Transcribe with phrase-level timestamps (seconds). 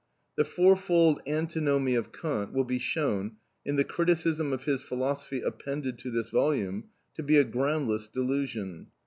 [0.35, 5.99] The fourfold antinomy of Kant will be shown, in the criticism of his philosophy appended
[5.99, 8.87] to this volume, to be a groundless delusion.